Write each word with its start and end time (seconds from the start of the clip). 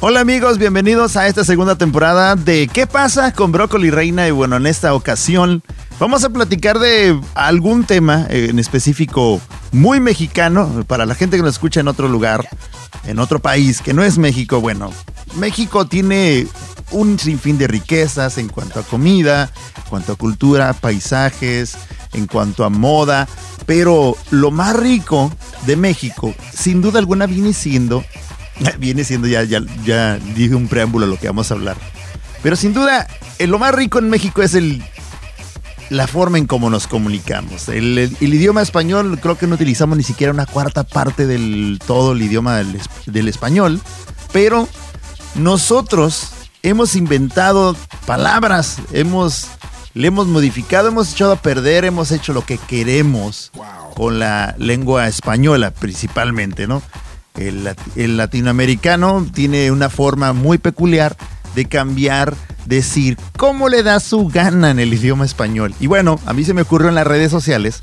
Hola 0.00 0.20
amigos, 0.20 0.58
bienvenidos 0.58 1.16
a 1.16 1.28
esta 1.28 1.44
segunda 1.44 1.76
temporada 1.76 2.34
de 2.34 2.66
¿Qué 2.66 2.88
pasa 2.88 3.32
con 3.32 3.52
Brócoli 3.52 3.90
Reina? 3.90 4.26
Y 4.26 4.32
bueno, 4.32 4.56
en 4.56 4.66
esta 4.66 4.94
ocasión 4.94 5.62
vamos 6.00 6.24
a 6.24 6.30
platicar 6.30 6.80
de 6.80 7.20
algún 7.34 7.84
tema 7.84 8.26
eh, 8.28 8.48
en 8.50 8.58
específico 8.58 9.40
muy 9.70 10.00
mexicano 10.00 10.84
para 10.88 11.06
la 11.06 11.14
gente 11.14 11.36
que 11.36 11.42
nos 11.44 11.52
escucha 11.52 11.78
en 11.78 11.86
otro 11.86 12.08
lugar, 12.08 12.48
en 13.04 13.20
otro 13.20 13.38
país 13.38 13.80
que 13.80 13.94
no 13.94 14.02
es 14.02 14.18
México. 14.18 14.60
Bueno, 14.60 14.90
México 15.36 15.86
tiene 15.86 16.48
un 16.90 17.18
sinfín 17.18 17.56
de 17.56 17.68
riquezas 17.68 18.38
en 18.38 18.48
cuanto 18.48 18.80
a 18.80 18.82
comida, 18.82 19.52
en 19.76 19.82
cuanto 19.88 20.14
a 20.14 20.16
cultura, 20.16 20.72
paisajes, 20.72 21.76
en 22.12 22.26
cuanto 22.26 22.64
a 22.64 22.70
moda, 22.70 23.28
pero 23.66 24.16
lo 24.30 24.50
más 24.50 24.76
rico 24.76 25.32
de 25.66 25.76
México, 25.76 26.34
sin 26.52 26.82
duda 26.82 26.98
alguna, 26.98 27.26
viene 27.26 27.52
siendo, 27.52 28.04
viene 28.78 29.04
siendo 29.04 29.28
ya, 29.28 29.42
ya, 29.44 29.60
ya 29.84 30.16
dije 30.34 30.54
un 30.54 30.68
preámbulo 30.68 31.06
a 31.06 31.08
lo 31.08 31.18
que 31.18 31.26
vamos 31.26 31.50
a 31.50 31.54
hablar, 31.54 31.76
pero 32.42 32.56
sin 32.56 32.72
duda, 32.74 33.06
eh, 33.38 33.46
lo 33.46 33.58
más 33.58 33.74
rico 33.74 33.98
en 33.98 34.10
México 34.10 34.42
es 34.42 34.54
el 34.54 34.82
la 35.90 36.06
forma 36.06 36.38
en 36.38 36.46
cómo 36.46 36.70
nos 36.70 36.86
comunicamos. 36.86 37.68
El, 37.68 37.98
el- 37.98 38.16
el 38.18 38.34
idioma 38.34 38.62
español, 38.62 39.18
creo 39.20 39.36
que 39.36 39.46
no 39.46 39.56
utilizamos 39.56 39.98
ni 39.98 40.02
siquiera 40.02 40.32
una 40.32 40.46
cuarta 40.46 40.84
parte 40.84 41.26
del 41.26 41.78
todo 41.86 42.12
el 42.12 42.22
idioma 42.22 42.56
del, 42.56 42.80
del 43.06 43.28
español, 43.28 43.78
pero 44.32 44.68
nosotros 45.34 46.30
hemos 46.62 46.94
inventado 46.96 47.76
palabras, 48.06 48.78
hemos, 48.92 49.48
le 49.94 50.08
hemos 50.08 50.26
modificado, 50.28 50.88
hemos 50.88 51.12
echado 51.12 51.32
a 51.32 51.36
perder, 51.42 51.84
hemos 51.84 52.10
hecho 52.10 52.32
lo 52.32 52.44
que 52.46 52.56
queremos 52.58 53.50
con 53.94 54.18
la 54.18 54.54
lengua 54.58 55.08
española 55.08 55.72
principalmente, 55.72 56.66
¿no? 56.66 56.82
El, 57.36 57.64
lat- 57.64 57.78
el 57.96 58.16
latinoamericano 58.16 59.26
tiene 59.32 59.70
una 59.70 59.88
forma 59.88 60.32
muy 60.32 60.58
peculiar 60.58 61.16
de 61.54 61.66
cambiar, 61.66 62.34
decir 62.66 63.18
cómo 63.36 63.68
le 63.68 63.82
da 63.82 64.00
su 64.00 64.28
gana 64.28 64.70
en 64.70 64.78
el 64.78 64.92
idioma 64.94 65.24
español. 65.24 65.74
Y 65.80 65.86
bueno, 65.86 66.18
a 66.26 66.32
mí 66.32 66.44
se 66.44 66.54
me 66.54 66.62
ocurrió 66.62 66.88
en 66.88 66.94
las 66.94 67.06
redes 67.06 67.30
sociales, 67.30 67.80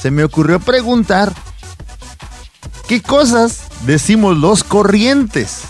se 0.00 0.10
me 0.10 0.24
ocurrió 0.24 0.60
preguntar 0.60 1.32
qué 2.88 3.00
cosas 3.02 3.62
decimos 3.86 4.36
los 4.36 4.64
corrientes. 4.64 5.62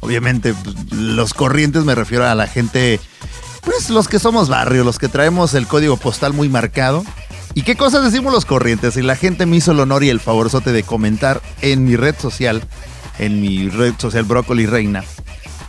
Obviamente, 0.00 0.54
pues, 0.54 0.92
los 0.92 1.34
corrientes 1.34 1.84
me 1.84 1.94
refiero 1.94 2.26
a 2.26 2.34
la 2.34 2.46
gente, 2.46 3.00
pues 3.62 3.90
los 3.90 4.08
que 4.08 4.18
somos 4.18 4.48
barrio, 4.48 4.84
los 4.84 4.98
que 4.98 5.08
traemos 5.08 5.54
el 5.54 5.66
código 5.66 5.96
postal 5.96 6.32
muy 6.32 6.48
marcado. 6.48 7.04
¿Y 7.54 7.62
qué 7.62 7.76
cosas 7.76 8.04
decimos 8.04 8.32
los 8.32 8.44
corrientes? 8.44 8.96
Y 8.96 9.02
la 9.02 9.16
gente 9.16 9.44
me 9.46 9.56
hizo 9.56 9.72
el 9.72 9.80
honor 9.80 10.04
y 10.04 10.08
el 10.08 10.20
favorzote 10.20 10.72
de 10.72 10.82
comentar 10.84 11.42
en 11.62 11.84
mi 11.84 11.96
red 11.96 12.14
social, 12.18 12.62
en 13.18 13.40
mi 13.40 13.68
red 13.68 13.94
social 13.98 14.24
Brócoli 14.24 14.66
Reina. 14.66 15.04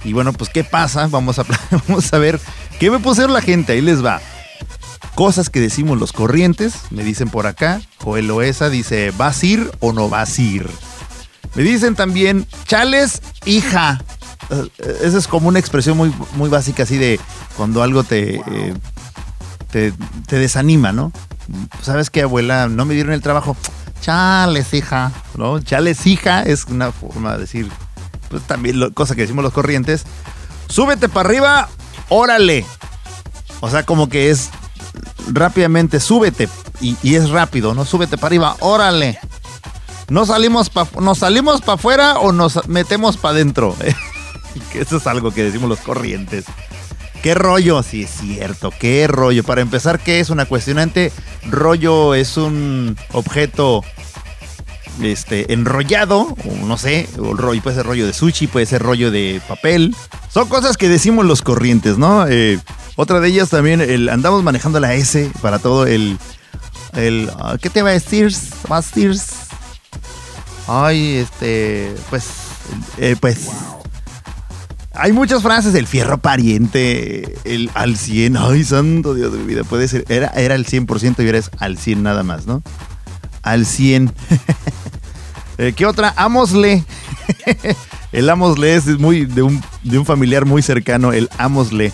Y 0.03 0.13
bueno, 0.13 0.31
pues 0.33 0.49
¿qué 0.49 0.63
pasa? 0.63 1.07
Vamos 1.07 1.39
a, 1.39 1.45
vamos 1.87 2.13
a 2.13 2.17
ver 2.17 2.39
qué 2.79 2.91
me 2.91 2.99
pusieron 2.99 3.33
la 3.33 3.41
gente. 3.41 3.73
Ahí 3.73 3.81
les 3.81 4.03
va. 4.05 4.21
Cosas 5.15 5.49
que 5.49 5.59
decimos 5.59 5.99
los 5.99 6.13
corrientes, 6.13 6.73
me 6.91 7.03
dicen 7.03 7.29
por 7.29 7.47
acá. 7.47 7.81
Joel 7.97 8.27
Loesa 8.27 8.69
dice, 8.69 9.11
¿vas 9.17 9.41
a 9.41 9.45
ir 9.45 9.71
o 9.79 9.91
no 9.91 10.07
vas 10.07 10.37
a 10.37 10.41
ir? 10.41 10.69
Me 11.55 11.63
dicen 11.63 11.95
también, 11.95 12.47
chales, 12.65 13.21
hija. 13.45 14.01
Eh, 14.49 14.97
Esa 15.03 15.17
es 15.17 15.27
como 15.27 15.49
una 15.49 15.59
expresión 15.59 15.97
muy, 15.97 16.13
muy 16.35 16.49
básica 16.49 16.83
así 16.83 16.97
de 16.97 17.19
cuando 17.57 17.83
algo 17.83 18.03
te, 18.03 18.35
eh, 18.47 18.73
te 19.71 20.39
desanima, 20.39 20.91
¿no? 20.91 21.11
¿Sabes 21.81 22.09
qué, 22.09 22.21
abuela? 22.23 22.67
No 22.67 22.85
me 22.85 22.93
dieron 22.93 23.13
el 23.13 23.21
trabajo. 23.21 23.55
Chales, 24.01 24.73
hija. 24.73 25.11
¿No? 25.35 25.59
Chales, 25.59 26.05
hija 26.07 26.43
es 26.43 26.65
una 26.65 26.91
forma 26.91 27.33
de 27.33 27.39
decir, 27.39 27.69
pues 28.29 28.43
también 28.43 28.79
lo- 28.79 28.93
cosa 28.93 29.15
que 29.15 29.21
decimos 29.21 29.43
los 29.43 29.53
corrientes. 29.53 30.03
Súbete 30.67 31.09
para 31.09 31.27
arriba, 31.29 31.69
órale. 32.09 32.65
O 33.59 33.69
sea, 33.69 33.85
como 33.85 34.09
que 34.09 34.29
es 34.31 34.49
rápidamente, 35.31 35.99
súbete. 35.99 36.49
Y, 36.79 36.97
es 37.15 37.29
rápido, 37.29 37.75
¿no? 37.75 37.85
Súbete 37.85 38.17
para 38.17 38.27
arriba, 38.27 38.55
órale. 38.59 39.19
¿No 40.09 40.25
salimos 40.25 40.71
¿Nos 40.99 41.19
salimos 41.19 41.61
para 41.61 41.75
afuera 41.75 42.13
o 42.19 42.31
nos 42.31 42.67
metemos 42.67 43.17
para 43.17 43.35
adentro? 43.35 43.75
Eso 44.73 44.97
es 44.97 45.07
algo 45.07 45.31
que 45.31 45.43
decimos 45.43 45.69
los 45.69 45.79
corrientes. 45.79 46.45
¿Qué 47.21 47.35
rollo? 47.35 47.83
Sí, 47.83 48.03
es 48.03 48.11
cierto. 48.11 48.71
¿Qué 48.77 49.07
rollo? 49.07 49.43
Para 49.43 49.61
empezar, 49.61 49.99
¿qué 49.99 50.19
es 50.19 50.29
una 50.29 50.45
cuestionante? 50.45 51.11
Rollo 51.49 52.15
es 52.15 52.37
un 52.37 52.97
objeto 53.11 53.83
este, 55.01 55.53
enrollado, 55.53 56.35
no 56.65 56.77
sé, 56.77 57.07
rollo, 57.17 57.61
puede 57.61 57.75
ser 57.75 57.85
rollo 57.85 58.05
de 58.05 58.13
sushi, 58.13 58.47
puede 58.47 58.65
ser 58.65 58.81
rollo 58.81 59.11
de 59.11 59.41
papel. 59.47 59.95
Son 60.29 60.47
cosas 60.47 60.77
que 60.77 60.89
decimos 60.89 61.25
los 61.25 61.41
corrientes, 61.41 61.97
¿no? 61.97 62.27
Eh, 62.27 62.59
otra 62.95 63.19
de 63.19 63.29
ellas 63.29 63.49
también, 63.49 63.81
el, 63.81 64.09
andamos 64.09 64.43
manejando 64.43 64.79
la 64.79 64.93
S 64.95 65.31
para 65.41 65.59
todo 65.59 65.85
el... 65.85 66.17
el 66.93 67.29
ah, 67.37 67.57
¿Qué 67.61 67.69
te 67.69 67.81
va 67.81 67.89
a 67.89 67.93
decir? 67.93 68.35
¿Vas 68.67 68.91
a? 68.91 69.15
Ay, 70.67 71.17
este, 71.17 71.93
pues, 72.09 72.25
eh, 72.97 73.15
pues... 73.19 73.47
Hay 75.01 75.13
muchas 75.13 75.41
frases, 75.41 75.73
el 75.73 75.87
fierro 75.87 76.19
pariente, 76.19 77.33
el 77.43 77.71
al 77.73 77.97
100, 77.97 78.37
ay, 78.37 78.63
santo 78.63 79.15
Dios 79.15 79.33
de 79.33 79.39
mi 79.39 79.45
vida, 79.45 79.63
puede 79.63 79.87
ser, 79.87 80.05
era, 80.09 80.27
era 80.27 80.53
el 80.53 80.67
100% 80.67 81.23
y 81.23 81.25
ahora 81.25 81.39
es 81.39 81.49
al 81.57 81.79
100 81.79 82.03
nada 82.03 82.21
más, 82.21 82.45
¿no? 82.45 82.61
Al 83.41 83.65
100. 83.65 84.13
Eh, 85.57 85.73
¿Qué 85.75 85.85
otra? 85.85 86.11
Amosle. 86.15 86.83
el 88.11 88.29
Amosle 88.31 88.73
es 88.73 88.87
muy 88.97 89.25
de 89.25 89.43
un, 89.43 89.61
de 89.83 89.99
un 89.99 90.05
familiar 90.07 90.45
muy 90.45 90.63
cercano, 90.63 91.13
el 91.13 91.29
Amosle. 91.37 91.93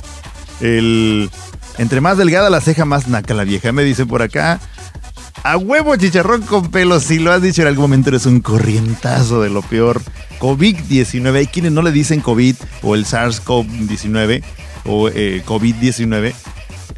El, 0.61 1.29
entre 1.77 1.99
más 1.99 2.17
delgada 2.17 2.49
la 2.49 2.61
ceja, 2.61 2.85
más 2.85 3.09
naca 3.09 3.33
la 3.33 3.43
vieja, 3.43 3.73
me 3.73 3.83
dice 3.83 4.05
por 4.05 4.21
acá. 4.21 4.61
A 5.43 5.57
huevo 5.57 5.95
chicharrón 5.95 6.41
con 6.41 6.69
pelos, 6.71 7.03
si 7.03 7.19
lo 7.19 7.31
has 7.31 7.41
dicho 7.41 7.61
en 7.61 7.69
algún 7.69 7.83
momento 7.83 8.09
eres 8.09 8.25
un 8.25 8.41
corrientazo 8.41 9.41
de 9.41 9.49
lo 9.49 9.61
peor. 9.61 10.01
COVID-19, 10.39 11.35
hay 11.35 11.47
quienes 11.47 11.71
no 11.71 11.81
le 11.81 11.91
dicen 11.91 12.21
COVID 12.21 12.55
o 12.83 12.95
el 12.95 13.05
SARS-CoV-19 13.05 14.43
o 14.85 15.09
eh, 15.09 15.41
COVID-19. 15.45 16.33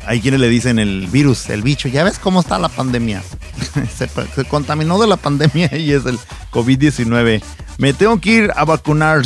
Hay 0.06 0.22
quienes 0.22 0.40
le 0.40 0.50
dicen 0.50 0.80
el 0.80 1.08
virus, 1.08 1.50
el 1.50 1.62
bicho. 1.62 1.88
Ya 1.88 2.04
ves 2.04 2.18
cómo 2.20 2.40
está 2.40 2.58
la 2.58 2.70
pandemia. 2.70 3.22
se, 3.98 4.46
contaminó 4.46 5.00
de 5.00 5.08
la 5.08 5.18
pandemia 5.18 5.76
y 5.78 5.92
es 5.92 6.06
el 6.06 6.18
COVID-19. 6.52 7.42
Me 7.78 7.94
tengo 7.94 8.20
que 8.20 8.32
ir 8.32 8.52
a 8.56 8.66
vacunar. 8.66 9.22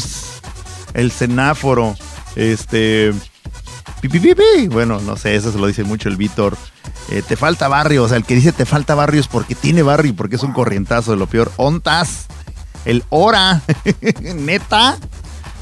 El 0.94 1.12
semáforo. 1.12 1.96
Este. 2.36 3.14
Pi, 4.02 4.10
pi, 4.10 4.20
pi. 4.20 4.68
Bueno, 4.68 5.00
no 5.02 5.16
sé, 5.16 5.36
eso 5.36 5.52
se 5.52 5.58
lo 5.58 5.68
dice 5.68 5.84
mucho 5.84 6.10
el 6.10 6.18
Víctor. 6.18 6.58
Eh, 7.10 7.22
te 7.28 7.36
falta 7.36 7.68
barrio. 7.68 8.04
O 8.04 8.08
sea, 8.08 8.18
el 8.18 8.26
que 8.26 8.36
dice 8.36 8.52
te 8.52 8.66
falta 8.66 8.96
barrio 8.96 9.22
es 9.22 9.28
porque 9.28 9.56
tiene 9.56 9.84
barrio 9.84 10.16
porque 10.16 10.36
es 10.36 10.44
un 10.44 10.54
corrientazo 10.54 11.12
de 11.12 11.18
lo 11.18 11.28
peor. 11.28 11.52
Ontas. 11.58 12.28
El 12.86 13.04
hora. 13.10 13.62
Neta. 14.36 14.98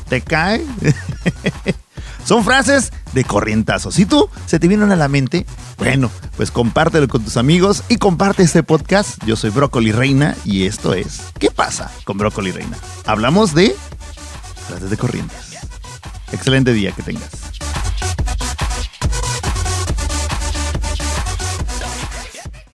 ¿Te 0.10 0.22
cae? 0.22 0.66
Son 2.26 2.44
frases 2.44 2.92
de 3.14 3.24
corrientazo. 3.24 3.92
Si 3.92 4.06
tú 4.06 4.30
se 4.46 4.60
te 4.60 4.68
vienen 4.68 4.92
a 4.92 4.96
la 4.96 5.08
mente, 5.08 5.46
bueno, 5.78 6.12
pues 6.38 6.52
compártelo 6.52 7.08
con 7.08 7.24
tus 7.24 7.38
amigos 7.38 7.84
y 7.90 7.98
comparte 7.98 8.44
este 8.44 8.64
podcast. 8.64 9.24
Yo 9.26 9.36
soy 9.36 9.50
Brócoli 9.50 9.92
Reina 9.92 10.36
y 10.46 10.66
esto 10.66 10.94
es 10.94 11.22
¿Qué 11.40 11.50
pasa 11.50 11.92
con 12.04 12.18
Brócoli 12.18 12.52
Reina? 12.52 12.78
Hablamos 13.06 13.54
de 13.56 13.76
frases 14.68 14.90
de 14.90 14.98
corrientes. 14.98 15.38
Excelente 16.32 16.74
día 16.74 16.92
que 16.92 17.04
tengas. 17.04 17.51